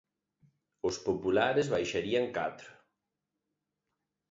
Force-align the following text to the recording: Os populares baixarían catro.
Os 0.87 0.95
populares 1.07 1.71
baixarían 1.73 2.25
catro. 2.37 2.69